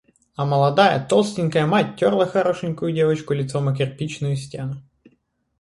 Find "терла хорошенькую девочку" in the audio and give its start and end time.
1.95-3.35